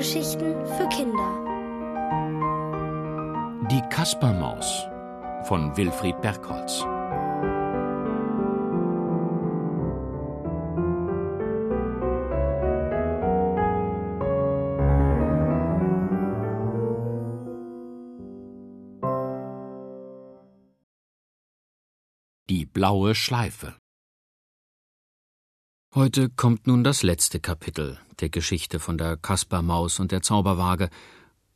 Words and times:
Hörgeschichten 0.00 0.54
für 0.64 0.88
Kinder. 0.88 1.30
Die 3.70 3.82
Kaspermaus 3.90 4.86
von 5.44 5.76
Wilfried 5.76 6.18
Bergholz. 6.22 6.86
Die 22.48 22.64
blaue 22.64 23.14
Schleife 23.14 23.76
Heute 25.92 26.30
kommt 26.30 26.68
nun 26.68 26.84
das 26.84 27.02
letzte 27.02 27.40
Kapitel 27.40 27.98
der 28.20 28.28
Geschichte 28.28 28.78
von 28.78 28.96
der 28.96 29.16
Kaspermaus 29.16 29.98
und 29.98 30.12
der 30.12 30.22
Zauberwaage, 30.22 30.88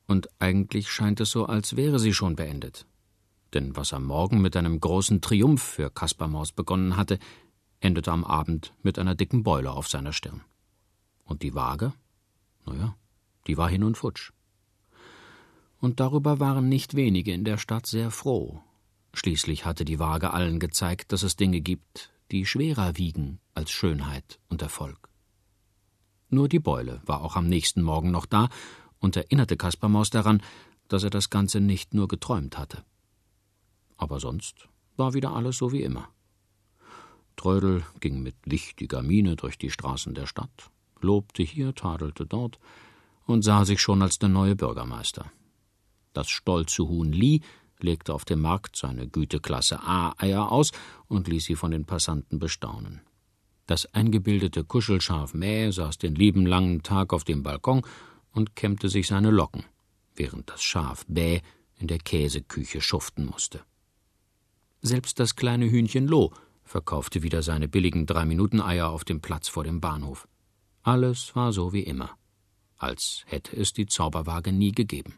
und 0.09 0.29
eigentlich 0.41 0.91
scheint 0.91 1.21
es 1.21 1.31
so, 1.31 1.47
als 1.47 1.77
wäre 1.77 2.01
sie 2.01 2.13
schon 2.13 2.35
beendet. 2.35 2.85
Denn 3.55 3.77
was 3.77 3.93
am 3.93 4.05
Morgen 4.05 4.43
mit 4.43 4.57
einem 4.57 4.81
großen 4.81 5.21
Triumph 5.21 5.63
für 5.63 5.89
Kaspermaus 5.89 6.51
begonnen 6.51 6.97
hatte, 6.97 7.21
endete 7.79 8.11
am 8.11 8.25
Abend 8.25 8.75
mit 8.83 8.99
einer 8.99 9.15
dicken 9.15 9.45
Beule 9.45 9.71
auf 9.71 9.87
seiner 9.87 10.13
Stirn. 10.13 10.43
Und 11.25 11.43
die 11.43 11.55
Waage? 11.55 11.93
Naja, 12.67 12.97
die 13.47 13.57
war 13.57 13.69
hin 13.69 13.85
und 13.85 13.97
futsch. 13.97 14.33
Und 15.79 16.01
darüber 16.01 16.41
waren 16.41 16.69
nicht 16.69 16.97
wenige 16.97 17.33
in 17.33 17.45
der 17.45 17.57
Stadt 17.57 17.87
sehr 17.87 18.11
froh. 18.11 18.61
Schließlich 19.13 19.65
hatte 19.65 19.85
die 19.85 20.01
Waage 20.01 20.33
allen 20.33 20.59
gezeigt, 20.59 21.13
dass 21.13 21.23
es 21.23 21.37
Dinge 21.37 21.61
gibt, 21.61 22.11
die 22.31 22.47
schwerer 22.47 22.97
wiegen 22.97 23.41
als 23.55 23.71
Schönheit 23.71 24.39
und 24.49 24.63
Erfolg. 24.63 25.09
Nur 26.29 26.49
die 26.49 26.59
Beule 26.59 27.01
war 27.07 27.23
auch 27.23 27.37
am 27.37 27.49
nächsten 27.49 27.83
Morgen 27.83 28.11
noch 28.11 28.27
da 28.27 28.49
und 28.99 29.17
erinnerte 29.17 29.57
Kaspermaus 29.57 30.11
daran, 30.11 30.43
dass 30.89 31.05
er 31.05 31.11
das 31.11 31.31
Ganze 31.31 31.61
nicht 31.61 31.95
nur 31.95 32.09
geträumt 32.09 32.59
hatte. 32.59 32.85
Aber 33.97 34.21
sonst 34.21 34.69
war 34.97 35.15
wieder 35.15 35.35
alles 35.35 35.59
so 35.59 35.73
wie 35.73 35.83
immer. 35.83 36.09
Trödel 37.37 37.85
ging 38.01 38.23
mit 38.23 38.37
wichtiger 38.45 39.03
Miene 39.03 39.37
durch 39.37 39.59
die 39.59 39.71
Straßen 39.71 40.15
der 40.15 40.27
Stadt, 40.27 40.71
lobte 41.01 41.43
hier, 41.43 41.75
tadelte 41.75 42.27
dort 42.27 42.59
und 43.27 43.43
sah 43.43 43.65
sich 43.65 43.81
schon 43.81 44.03
als 44.03 44.19
der 44.19 44.29
neue 44.29 44.57
Bürgermeister. 44.57 45.31
Das 46.13 46.31
stolze 46.31 46.85
Huhn 46.85 47.13
Lie 47.13 47.41
legte 47.81 48.15
auf 48.15 48.25
dem 48.25 48.41
Markt 48.41 48.77
seine 48.77 49.09
Güteklasse 49.09 49.81
A-Eier 49.81 50.51
aus 50.51 50.73
und 51.07 51.29
ließ 51.29 51.45
sie 51.45 51.57
von 51.57 51.71
den 51.71 51.85
Passanten 51.85 52.39
bestaunen. 52.39 53.01
Das 53.67 53.87
eingebildete 53.95 54.65
Kuschelschaf 54.65 55.35
Mäh 55.35 55.71
saß 55.71 55.99
den 55.99 56.15
lieben 56.15 56.47
langen 56.47 56.83
Tag 56.83 57.13
auf 57.13 57.25
dem 57.25 57.43
Balkon 57.43 57.83
und 58.33 58.57
kämmte 58.57 58.89
sich 58.89 59.07
seine 59.07 59.31
Locken, 59.31 59.65
während 60.15 60.51
das 60.51 60.63
Schaf 60.63 61.05
Bäh 61.09 61.41
in 61.77 61.87
der 61.87 61.99
Käseküche 61.99 62.81
schuften 62.81 63.25
musste. 63.25 63.65
Selbst 64.83 65.19
das 65.19 65.35
kleine 65.35 65.71
Hühnchen 65.71 66.07
Loh 66.07 66.33
verkaufte 66.63 67.23
wieder 67.23 67.43
seine 67.43 67.69
billigen 67.69 68.07
Drei-Minuten-Eier 68.07 68.91
auf 68.91 69.05
dem 69.05 69.21
Platz 69.21 69.49
vor 69.49 69.65
dem 69.65 69.81
Bahnhof. 69.81 70.29
Alles 70.83 71.35
war 71.35 71.53
so 71.53 71.73
wie 71.73 71.83
immer, 71.83 72.11
als 72.77 73.23
hätte 73.27 73.57
es 73.57 73.73
die 73.73 73.87
Zauberwaage 73.87 74.53
nie 74.53 74.73
gegeben. 74.73 75.15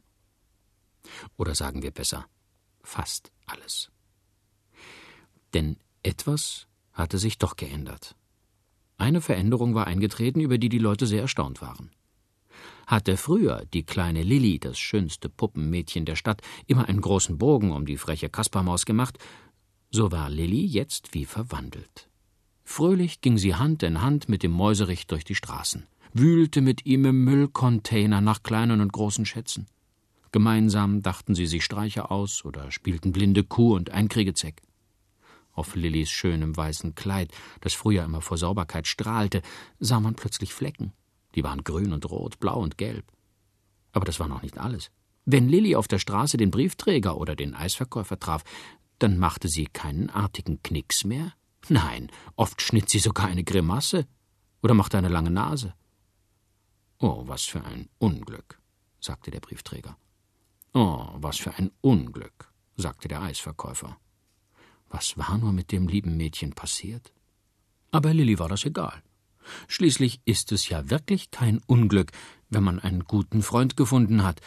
Oder 1.37 1.55
sagen 1.55 1.83
wir 1.83 1.91
besser, 1.91 2.27
fast 2.87 3.33
alles. 3.47 3.91
Denn 5.55 5.77
etwas 6.03 6.67
hatte 6.93 7.19
sich 7.19 7.39
doch 7.39 7.57
geändert. 7.57 8.17
Eine 8.97 9.21
Veränderung 9.21 9.75
war 9.75 9.87
eingetreten, 9.87 10.41
über 10.41 10.57
die 10.57 10.69
die 10.69 10.79
Leute 10.79 11.07
sehr 11.07 11.21
erstaunt 11.21 11.61
waren. 11.61 11.91
Hatte 12.87 13.17
früher 13.17 13.67
die 13.75 13.83
kleine 13.83 14.23
Lilli, 14.23 14.59
das 14.59 14.79
schönste 14.79 15.29
Puppenmädchen 15.29 16.07
der 16.07 16.17
Stadt, 16.17 16.41
immer 16.67 16.89
einen 16.89 17.01
großen 17.01 17.37
Bogen 17.37 17.73
um 17.73 17.85
die 17.85 17.99
freche 17.99 18.31
Kaspermaus 18.31 18.87
gemacht, 18.87 19.19
so 19.91 20.13
war 20.13 20.31
Lilli 20.31 20.65
jetzt 20.65 21.13
wie 21.13 21.25
verwandelt. 21.25 22.09
Fröhlich 22.65 23.21
ging 23.21 23.37
sie 23.37 23.55
Hand 23.55 23.83
in 23.83 24.01
Hand 24.01 24.29
mit 24.29 24.43
dem 24.43 24.53
Mäuserich 24.53 25.07
durch 25.07 25.25
die 25.25 25.35
Straßen, 25.35 25.87
wühlte 26.13 26.61
mit 26.61 26.87
ihm 26.87 27.05
im 27.05 27.25
Müllcontainer 27.25 28.21
nach 28.21 28.43
kleinen 28.43 28.81
und 28.81 28.93
großen 28.93 29.27
Schätzen. 29.27 29.67
Gemeinsam 30.37 31.01
dachten 31.01 31.35
sie 31.35 31.47
sich 31.47 31.65
Streiche 31.65 32.11
aus 32.11 32.45
oder 32.45 32.71
spielten 32.71 33.11
blinde 33.11 33.43
Kuh 33.43 33.75
und 33.75 33.89
Einkriegezäck. 33.89 34.61
Auf 35.53 35.75
Lillys 35.75 36.11
schönem 36.11 36.55
weißen 36.55 36.95
Kleid, 36.95 37.33
das 37.63 37.73
früher 37.73 38.05
immer 38.05 38.21
vor 38.21 38.37
Sauberkeit 38.37 38.87
strahlte, 38.87 39.41
sah 39.79 39.99
man 39.99 40.15
plötzlich 40.15 40.53
Flecken. 40.53 40.93
Die 41.35 41.43
waren 41.43 41.65
grün 41.65 41.95
und 41.95 42.11
rot, 42.11 42.39
blau 42.39 42.61
und 42.61 42.77
gelb. 42.77 43.11
Aber 43.93 44.05
das 44.05 44.21
war 44.21 44.29
noch 44.29 44.43
nicht 44.43 44.59
alles. 44.59 44.91
Wenn 45.25 45.49
Lilly 45.49 45.75
auf 45.75 45.89
der 45.89 45.99
Straße 45.99 46.37
den 46.37 46.51
Briefträger 46.51 47.17
oder 47.17 47.35
den 47.35 47.55
Eisverkäufer 47.55 48.21
traf, 48.21 48.45
dann 48.99 49.17
machte 49.17 49.49
sie 49.49 49.65
keinen 49.65 50.11
artigen 50.11 50.63
Knicks 50.63 51.05
mehr. 51.05 51.33
Nein, 51.71 52.11
oft 52.35 52.61
schnitt 52.61 52.91
sie 52.91 52.99
sogar 52.99 53.25
eine 53.25 53.43
Grimasse 53.43 54.07
oder 54.63 54.75
machte 54.75 54.99
eine 54.99 55.09
lange 55.09 55.31
Nase. 55.31 55.73
Oh, 56.99 57.23
was 57.27 57.45
für 57.45 57.65
ein 57.65 57.89
Unglück, 57.97 58.61
sagte 59.01 59.31
der 59.31 59.41
Briefträger. 59.41 59.97
Oh, 60.79 61.09
was 61.15 61.39
für 61.39 61.55
ein 61.55 61.71
Unglück, 61.81 62.53
sagte 62.77 63.09
der 63.09 63.23
Eisverkäufer. 63.23 63.97
Was 64.91 65.17
war 65.17 65.39
nur 65.39 65.51
mit 65.51 65.73
dem 65.73 65.89
lieben 65.89 66.19
Mädchen 66.19 66.53
passiert? 66.53 67.15
Aber 67.93 68.13
Lilli 68.13 68.39
war 68.39 68.51
das 68.51 68.67
egal. 68.67 69.03
Schließlich 69.69 70.21
ist 70.27 70.53
es 70.53 70.69
ja 70.69 70.91
wirklich 70.91 71.31
kein 71.31 71.63
Unglück, 71.67 72.13
wenn 72.51 72.63
man 72.63 72.79
einen 72.79 73.05
guten 73.05 73.41
Freund 73.41 73.79
gefunden 73.79 74.23
hat. 74.23 74.43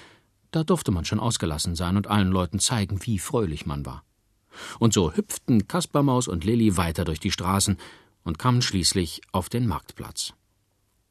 Da 0.51 0.63
durfte 0.63 0.91
man 0.91 1.03
schon 1.03 1.19
ausgelassen 1.19 1.75
sein 1.75 1.97
und 1.97 2.05
allen 2.05 2.29
Leuten 2.29 2.59
zeigen, 2.59 3.03
wie 3.07 3.17
fröhlich 3.17 3.65
man 3.65 3.83
war. 3.87 4.03
Und 4.77 4.93
so 4.93 5.11
hüpften 5.11 5.67
Kaspermaus 5.67 6.27
und 6.27 6.45
Lilli 6.45 6.77
weiter 6.77 7.05
durch 7.05 7.19
die 7.19 7.31
Straßen 7.31 7.77
und 8.21 8.37
kamen 8.37 8.61
schließlich 8.61 9.21
auf 9.31 9.49
den 9.49 9.65
Marktplatz. 9.65 10.35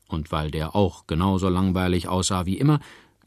Und 0.07 0.31
weil 0.31 0.53
der 0.53 0.77
auch 0.77 1.09
genauso 1.09 1.49
langweilig 1.49 2.07
aussah 2.07 2.47
wie 2.47 2.57
immer, 2.57 2.79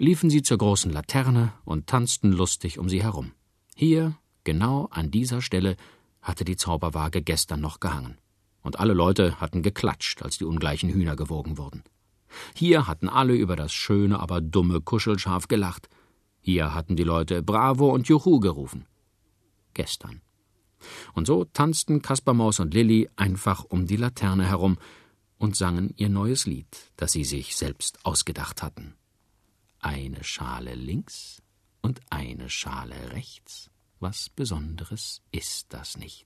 liefen 0.02 0.32
sie 0.32 0.42
zur 0.42 0.58
großen 0.58 0.92
Laterne 0.92 1.54
und 1.64 1.86
tanzten 1.86 2.32
lustig 2.32 2.80
um 2.80 2.90
sie 2.90 3.04
herum. 3.04 3.34
Hier, 3.76 4.18
genau 4.44 4.88
an 4.90 5.12
dieser 5.12 5.44
Stelle, 5.44 5.78
hatte 6.24 6.44
die 6.44 6.56
Zauberwaage 6.56 7.22
gestern 7.22 7.62
noch 7.62 7.80
gehangen. 7.80 8.18
Und 8.64 8.80
alle 8.80 8.94
Leute 8.94 9.40
hatten 9.40 9.62
geklatscht, 9.62 10.24
als 10.24 10.40
die 10.40 10.46
ungleichen 10.46 10.90
Hühner 10.90 11.16
gewogen 11.16 11.60
wurden. 11.60 11.84
Hier 12.56 12.88
hatten 12.88 13.10
alle 13.10 13.36
über 13.36 13.56
das 13.56 13.74
schöne, 13.74 14.20
aber 14.20 14.42
dumme 14.42 14.82
Kuschelschaf 14.82 15.48
gelacht. 15.48 15.88
Hier 16.40 16.74
hatten 16.74 16.96
die 16.96 17.04
Leute 17.04 17.44
Bravo 17.44 17.94
und 17.94 18.08
Juhu 18.08 18.40
gerufen. 18.40 18.88
Gestern. 19.76 20.22
Und 21.14 21.28
so 21.28 21.46
tanzten 21.46 22.02
Kaspermaus 22.02 22.60
und 22.60 22.74
Lilli 22.74 23.08
einfach 23.18 23.66
um 23.66 23.86
die 23.86 23.98
Laterne 23.98 24.48
herum 24.48 24.80
und 25.38 25.56
sangen 25.56 25.94
ihr 25.96 26.10
neues 26.10 26.48
Lied, 26.48 26.92
das 26.98 27.12
sie 27.12 27.24
sich 27.24 27.56
selbst 27.56 28.04
ausgedacht 28.04 28.64
hatten 28.64 28.96
eine 29.82 30.24
Schale 30.24 30.76
links 30.76 31.42
und 31.82 32.00
eine 32.10 32.50
Schale 32.50 33.12
rechts. 33.12 33.70
Was 34.00 34.30
Besonderes 34.30 35.22
ist 35.32 35.74
das 35.74 35.98
nicht. 35.98 36.26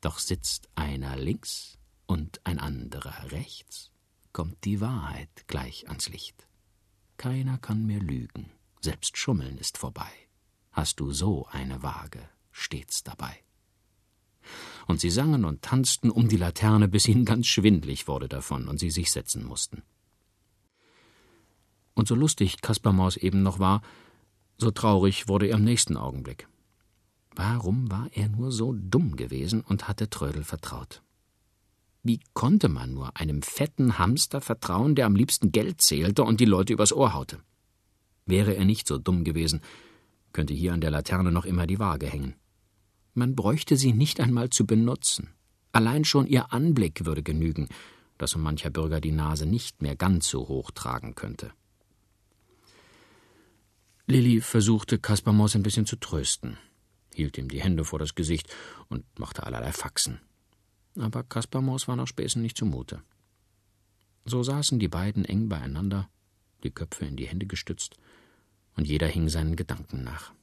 Doch 0.00 0.18
sitzt 0.18 0.68
einer 0.74 1.16
links 1.16 1.78
und 2.06 2.40
ein 2.44 2.58
anderer 2.58 3.30
rechts, 3.30 3.90
kommt 4.32 4.64
die 4.64 4.80
Wahrheit 4.80 5.46
gleich 5.46 5.88
ans 5.88 6.08
Licht. 6.08 6.46
Keiner 7.16 7.58
kann 7.58 7.86
mehr 7.86 8.00
lügen, 8.00 8.50
selbst 8.80 9.16
Schummeln 9.16 9.58
ist 9.58 9.78
vorbei. 9.78 10.10
Hast 10.72 10.98
du 11.00 11.12
so 11.12 11.46
eine 11.50 11.82
Waage, 11.82 12.28
stets 12.50 13.04
dabei. 13.04 13.36
Und 14.88 15.00
sie 15.00 15.10
sangen 15.10 15.44
und 15.44 15.62
tanzten 15.62 16.10
um 16.10 16.28
die 16.28 16.36
Laterne, 16.36 16.88
bis 16.88 17.06
ihnen 17.06 17.24
ganz 17.24 17.46
schwindlig 17.46 18.08
wurde 18.08 18.28
davon 18.28 18.66
und 18.66 18.78
sie 18.78 18.90
sich 18.90 19.12
setzen 19.12 19.44
mussten. 19.44 19.82
Und 21.94 22.08
so 22.08 22.14
lustig 22.14 22.60
Kaspermaus 22.60 23.16
eben 23.16 23.42
noch 23.42 23.58
war, 23.58 23.82
so 24.58 24.70
traurig 24.70 25.28
wurde 25.28 25.46
er 25.46 25.56
im 25.56 25.64
nächsten 25.64 25.96
Augenblick. 25.96 26.48
Warum 27.34 27.90
war 27.90 28.08
er 28.12 28.28
nur 28.28 28.52
so 28.52 28.74
dumm 28.74 29.16
gewesen 29.16 29.62
und 29.62 29.88
hatte 29.88 30.10
Trödel 30.10 30.44
vertraut? 30.44 31.02
Wie 32.02 32.20
konnte 32.34 32.68
man 32.68 32.94
nur 32.94 33.16
einem 33.16 33.42
fetten 33.42 33.98
Hamster 33.98 34.40
vertrauen, 34.40 34.94
der 34.94 35.06
am 35.06 35.14
liebsten 35.14 35.52
Geld 35.52 35.80
zählte 35.80 36.24
und 36.24 36.40
die 36.40 36.46
Leute 36.46 36.72
übers 36.72 36.92
Ohr 36.92 37.14
haute? 37.14 37.38
Wäre 38.26 38.54
er 38.54 38.64
nicht 38.64 38.86
so 38.86 38.98
dumm 38.98 39.24
gewesen, 39.24 39.60
könnte 40.32 40.54
hier 40.54 40.72
an 40.72 40.80
der 40.80 40.90
Laterne 40.90 41.30
noch 41.30 41.44
immer 41.44 41.66
die 41.66 41.78
Waage 41.78 42.06
hängen. 42.06 42.34
Man 43.14 43.34
bräuchte 43.34 43.76
sie 43.76 43.92
nicht 43.92 44.20
einmal 44.20 44.50
zu 44.50 44.66
benutzen. 44.66 45.30
Allein 45.72 46.04
schon 46.04 46.26
ihr 46.26 46.52
Anblick 46.52 47.04
würde 47.04 47.22
genügen, 47.22 47.68
dass 48.18 48.32
so 48.32 48.38
mancher 48.38 48.70
Bürger 48.70 49.00
die 49.00 49.12
Nase 49.12 49.46
nicht 49.46 49.82
mehr 49.82 49.96
ganz 49.96 50.28
so 50.28 50.48
hoch 50.48 50.70
tragen 50.70 51.14
könnte. 51.14 51.52
Lilli 54.12 54.42
versuchte 54.42 54.98
Kaspermaus 54.98 55.56
ein 55.56 55.62
bisschen 55.62 55.86
zu 55.86 55.96
trösten, 55.96 56.58
hielt 57.14 57.38
ihm 57.38 57.48
die 57.48 57.62
Hände 57.62 57.82
vor 57.82 57.98
das 57.98 58.14
Gesicht 58.14 58.54
und 58.90 59.06
machte 59.18 59.44
allerlei 59.46 59.72
Faxen. 59.72 60.20
Aber 60.98 61.22
Kaspermaus 61.22 61.88
war 61.88 61.96
nach 61.96 62.06
Späßen 62.06 62.42
nicht 62.42 62.58
zumute. 62.58 63.02
So 64.26 64.42
saßen 64.42 64.78
die 64.78 64.88
beiden 64.88 65.24
eng 65.24 65.48
beieinander, 65.48 66.10
die 66.62 66.70
Köpfe 66.70 67.06
in 67.06 67.16
die 67.16 67.26
Hände 67.26 67.46
gestützt, 67.46 67.96
und 68.76 68.86
jeder 68.86 69.06
hing 69.06 69.30
seinen 69.30 69.56
Gedanken 69.56 70.04
nach. 70.04 70.34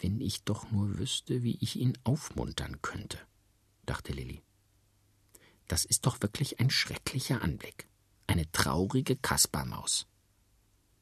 Wenn 0.00 0.20
ich 0.20 0.42
doch 0.42 0.68
nur 0.72 0.98
wüsste, 0.98 1.44
wie 1.44 1.58
ich 1.60 1.76
ihn 1.76 1.96
aufmuntern 2.02 2.82
könnte, 2.82 3.18
dachte 3.86 4.12
Lilli. 4.12 4.42
Das 5.68 5.84
ist 5.84 6.06
doch 6.06 6.20
wirklich 6.22 6.58
ein 6.58 6.70
schrecklicher 6.70 7.40
Anblick. 7.40 7.86
Eine 8.26 8.50
traurige 8.50 9.14
Kaspermaus. 9.14 10.08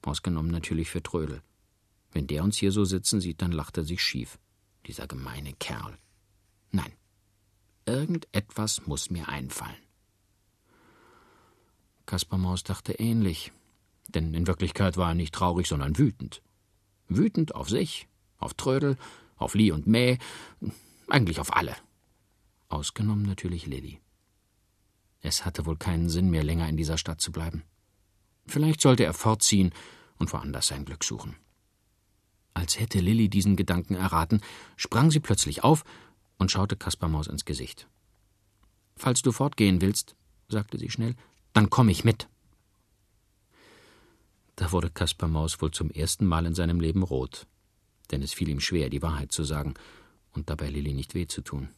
Ausgenommen 0.02 0.50
natürlich 0.50 0.91
für 0.91 1.02
Trödel. 1.02 1.43
Wenn 2.12 2.26
der 2.26 2.43
uns 2.43 2.56
hier 2.56 2.73
so 2.73 2.85
sitzen 2.85 3.20
sieht, 3.20 3.43
dann 3.43 3.52
lacht 3.52 3.76
er 3.76 3.85
sich 3.85 4.02
schief. 4.02 4.38
Dieser 4.87 5.06
gemeine 5.06 5.52
Kerl. 5.55 5.99
Nein. 6.73 6.93
Irgendetwas 7.87 8.87
muss 8.87 9.11
mir 9.11 9.29
einfallen. 9.29 9.76
Kaspermaus 12.06 12.64
dachte 12.64 12.94
ähnlich, 12.94 13.52
denn 14.08 14.35
in 14.35 14.47
Wirklichkeit 14.47 14.97
war 14.97 15.11
er 15.11 15.14
nicht 15.14 15.35
traurig, 15.35 15.69
sondern 15.69 15.99
wütend. 15.99 16.43
Wütend 17.08 17.55
auf 17.55 17.69
sich, 17.69 18.08
auf 18.38 18.55
Trödel, 18.55 18.96
auf 19.37 19.55
Lie 19.55 19.73
und 19.73 19.87
Mäh, 19.87 20.19
eigentlich 21.08 21.41
auf 21.41 21.55
alle. 21.55 21.76
Ausgenommen 22.69 23.23
natürlich 23.23 23.67
Lilli. 23.67 24.00
Es 25.23 25.44
hatte 25.44 25.67
wohl 25.67 25.76
keinen 25.76 26.08
Sinn 26.08 26.31
mehr, 26.31 26.43
länger 26.43 26.69
in 26.69 26.76
dieser 26.76 26.99
Stadt 26.99 27.20
zu 27.20 27.32
bleiben. 27.32 27.62
Vielleicht 28.46 28.81
sollte 28.81 29.04
er 29.04 29.14
fortziehen 29.14 29.72
und 30.19 30.32
woanders 30.32 30.69
sein 30.69 30.84
Glück 30.84 31.04
suchen. 31.04 31.37
Als 32.54 32.78
hätte 32.78 33.00
Lilli 33.00 33.28
diesen 33.28 33.56
Gedanken 33.56 33.94
erraten, 33.94 34.40
sprang 34.76 35.10
sie 35.10 35.20
plötzlich 35.20 35.62
auf 35.62 35.84
und 36.38 36.50
schaute 36.50 36.76
Kaspermaus 36.76 37.26
ins 37.26 37.44
Gesicht. 37.44 37.88
Falls 38.96 39.22
du 39.22 39.32
fortgehen 39.32 39.81
willst, 39.81 40.16
sagte 40.48 40.78
sie 40.78 40.90
schnell, 40.90 41.14
dann 41.52 41.70
komm 41.70 41.88
ich 41.88 42.04
mit. 42.04 42.28
Da 44.56 44.72
wurde 44.72 44.90
Kaspermaus 44.90 45.62
wohl 45.62 45.70
zum 45.70 45.90
ersten 45.90 46.26
Mal 46.26 46.44
in 46.44 46.54
seinem 46.54 46.81
Leben 46.81 47.02
rot 47.02 47.46
denn 48.10 48.22
es 48.22 48.32
fiel 48.32 48.48
ihm 48.48 48.60
schwer, 48.60 48.90
die 48.90 49.02
Wahrheit 49.02 49.32
zu 49.32 49.44
sagen 49.44 49.75
und 50.32 50.50
dabei 50.50 50.69
Lilli 50.69 50.93
nicht 50.93 51.14
weh 51.14 51.26
zu 51.26 51.43
tun. 51.43 51.69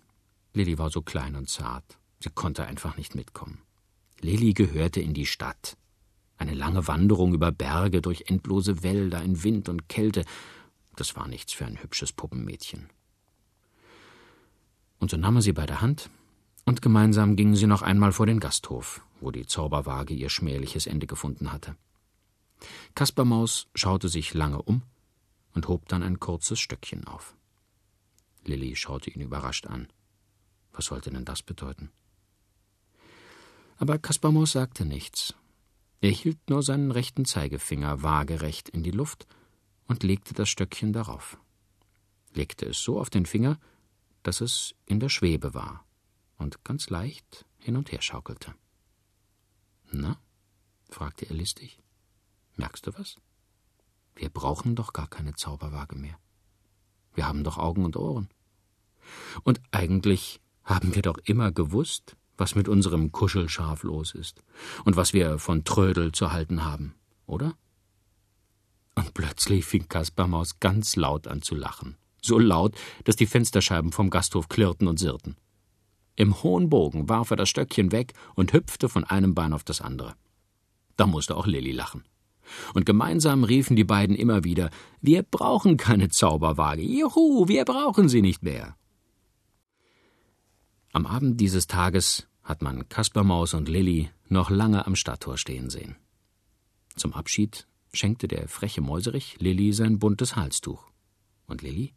Lilli 0.55 0.79
war 0.79 0.91
so 0.91 1.03
klein 1.03 1.37
und 1.37 1.49
zart, 1.49 1.99
sie 2.20 2.31
konnte 2.31 2.67
einfach 2.67 2.97
nicht 2.97 3.15
mitkommen. 3.15 3.62
Lilli 4.20 4.53
gehörte 4.53 5.00
in 5.00 5.15
die 5.15 5.26
Stadt. 5.26 5.76
Eine 6.43 6.55
lange 6.55 6.89
Wanderung 6.89 7.35
über 7.35 7.53
Berge, 7.53 8.03
durch 8.03 8.25
endlose 8.27 8.83
Wälder, 8.83 9.23
in 9.23 9.44
Wind 9.44 9.69
und 9.69 9.89
Kälte, 9.89 10.25
das 10.97 11.15
war 11.15 11.29
nichts 11.29 11.53
für 11.53 11.67
ein 11.67 11.81
hübsches 11.81 12.12
Puppenmädchen. 12.12 12.91
Und 14.99 15.12
so 15.12 15.17
nahm 15.17 15.37
er 15.37 15.43
sie 15.43 15.53
bei 15.53 15.67
der 15.67 15.81
Hand, 15.81 16.11
und 16.65 16.83
gemeinsam 16.83 17.37
gingen 17.37 17.55
sie 17.55 17.69
noch 17.69 17.83
einmal 17.83 18.11
vor 18.11 18.27
den 18.27 18.41
Gasthof, 18.41 19.06
wo 19.21 19.31
die 19.31 19.47
Zauberwaage 19.47 20.15
ihr 20.15 20.31
schmähliches 20.31 20.89
Ende 20.89 21.06
gefunden 21.06 21.53
hatte. 21.53 21.77
Kaspermaus 22.97 23.69
schaute 23.77 24.09
sich 24.09 24.35
lange 24.35 24.62
um, 24.62 24.83
und 25.55 25.69
hob 25.69 25.87
dann 25.87 26.03
ein 26.03 26.19
kurzes 26.19 26.59
Stöckchen 26.59 27.06
auf. 27.06 27.37
Lilli 28.44 28.75
schaute 28.75 29.11
ihn 29.11 29.21
überrascht 29.21 29.69
an. 29.69 29.87
Was 30.73 30.87
sollte 30.87 31.12
denn 31.12 31.25
das 31.25 31.41
bedeuten? 31.41 31.93
Aber 33.77 34.00
Kaspermaus 34.00 34.50
sagte 34.50 34.85
nichts. 34.85 35.37
Er 36.03 36.11
hielt 36.11 36.51
nur 36.51 36.65
seinen 36.65 36.91
rechten 36.91 37.25
Zeigefinger 37.25 38.03
waagerecht 38.03 38.69
in 38.69 38.83
die 38.83 38.91
Luft 38.91 39.29
und 39.87 40.03
legte 40.03 40.35
das 40.35 40.49
Stöckchen 40.49 40.93
darauf. 40.93 41.39
Legte 42.35 42.67
es 42.67 42.83
so 42.83 42.99
auf 42.99 43.09
den 43.09 43.25
Finger, 43.25 43.61
dass 44.25 44.41
es 44.41 44.75
in 44.85 44.99
der 44.99 45.09
Schwebe 45.09 45.55
war 45.55 45.87
und 46.39 46.65
ganz 46.65 46.91
leicht 46.91 47.47
hin 47.57 47.77
und 47.77 47.93
her 47.93 48.03
schaukelte. 48.03 48.53
Na? 49.93 50.21
fragte 50.91 51.27
er 51.27 51.37
listig. 51.37 51.79
Merkst 52.57 52.85
du 52.89 52.99
was? 52.99 53.17
Wir 54.17 54.29
brauchen 54.29 54.75
doch 54.75 54.93
gar 54.93 55.07
keine 55.07 55.35
Zauberwaage 55.35 55.95
mehr. 55.95 56.19
Wir 57.15 57.29
haben 57.29 57.45
doch 57.45 57.59
Augen 57.59 57.85
und 57.85 57.97
Ohren. 57.97 58.29
Und 59.45 59.61
eigentlich 59.71 60.41
haben 60.65 60.97
wir 60.97 61.03
doch 61.03 61.19
immer 61.19 61.53
gewusst, 61.53 62.17
was 62.37 62.55
mit 62.55 62.69
unserem 62.69 63.12
Kuschelschaf 63.12 63.82
los 63.82 64.14
ist 64.14 64.43
und 64.84 64.96
was 64.96 65.12
wir 65.12 65.38
von 65.38 65.64
Trödel 65.64 66.12
zu 66.12 66.32
halten 66.32 66.64
haben, 66.64 66.94
oder? 67.26 67.55
Und 68.94 69.14
plötzlich 69.14 69.64
fing 69.64 69.88
Kaspermaus 69.88 70.61
ganz 70.61 70.96
laut 70.96 71.26
an 71.26 71.43
zu 71.43 71.55
lachen. 71.55 71.96
So 72.20 72.38
laut, 72.38 72.75
dass 73.05 73.17
die 73.17 73.26
Fensterscheiben 73.26 73.90
vom 73.90 74.11
Gasthof 74.11 74.49
klirrten 74.49 74.87
und 74.87 74.99
sirrten. 74.99 75.37
Im 76.14 76.43
hohen 76.43 76.69
Bogen 76.69 77.08
warf 77.08 77.31
er 77.31 77.37
das 77.37 77.49
Stöckchen 77.49 77.90
weg 77.90 78.12
und 78.34 78.52
hüpfte 78.52 78.88
von 78.88 79.05
einem 79.05 79.34
Bein 79.34 79.52
auf 79.52 79.64
das 79.64 79.81
andere. 79.81 80.14
Da 80.96 81.06
musste 81.06 81.37
auch 81.37 81.46
Lilli 81.46 81.73
lachen 81.73 82.05
und 82.75 82.87
gemeinsam 82.87 83.44
riefen 83.44 83.76
die 83.76 83.84
beiden 83.84 84.17
immer 84.17 84.44
wieder 84.44 84.70
Wir 85.00 85.23
brauchen 85.23 85.76
keine 85.76 86.08
Zauberwaage. 86.08 86.82
Juhu, 86.82 87.49
wir 87.49 87.64
brauchen 87.64 88.08
sie 88.08 88.23
nicht 88.23 88.43
mehr. 88.43 88.76
Am 90.94 91.06
Abend 91.06 91.41
dieses 91.41 91.67
Tages 91.67 92.29
hat 92.43 92.61
man 92.61 92.87
Kaspermaus 92.91 93.55
und 93.55 93.67
Lilli 93.67 94.11
noch 94.29 94.50
lange 94.50 94.87
am 94.87 94.94
Stadttor 94.94 95.39
stehen 95.39 95.71
sehen. 95.71 95.97
Zum 96.97 97.15
Abschied 97.15 97.67
schenkte 97.94 98.29
der 98.29 98.47
freche 98.47 98.83
Mäuserich 98.83 99.41
Lilli 99.41 99.73
sein 99.73 99.99
buntes 99.99 100.37
Halstuch. 100.37 100.91
Und 101.47 101.62
Lilli 101.62 101.94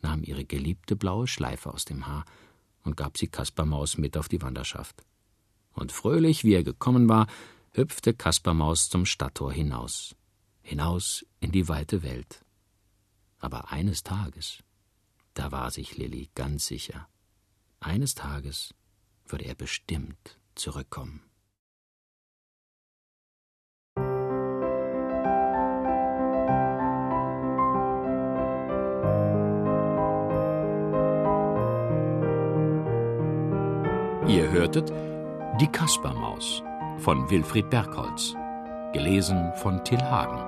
nahm 0.00 0.22
ihre 0.22 0.46
geliebte 0.46 0.96
blaue 0.96 1.26
Schleife 1.26 1.74
aus 1.74 1.84
dem 1.84 2.06
Haar 2.06 2.24
und 2.84 2.96
gab 2.96 3.18
sie 3.18 3.26
Kaspermaus 3.26 3.98
mit 3.98 4.16
auf 4.16 4.28
die 4.28 4.40
Wanderschaft. 4.40 5.04
Und 5.74 5.92
fröhlich, 5.92 6.42
wie 6.42 6.54
er 6.54 6.64
gekommen 6.64 7.06
war, 7.06 7.26
hüpfte 7.72 8.14
Kaspermaus 8.14 8.88
zum 8.88 9.04
Stadttor 9.04 9.52
hinaus, 9.52 10.16
hinaus 10.62 11.26
in 11.40 11.52
die 11.52 11.68
weite 11.68 12.02
Welt. 12.02 12.46
Aber 13.40 13.70
eines 13.70 14.04
Tages, 14.04 14.64
da 15.34 15.52
war 15.52 15.70
sich 15.70 15.98
Lilli 15.98 16.30
ganz 16.34 16.66
sicher, 16.66 17.08
eines 17.80 18.14
Tages 18.14 18.74
würde 19.26 19.44
er 19.44 19.54
bestimmt 19.54 20.38
zurückkommen. 20.54 21.22
Ihr 34.28 34.50
hörtet 34.50 34.92
die 35.60 35.66
Kaspermaus 35.68 36.62
von 36.98 37.30
Wilfried 37.30 37.70
Bergholz. 37.70 38.34
Gelesen 38.92 39.52
von 39.56 39.82
Till 39.84 40.02
Hagen. 40.02 40.47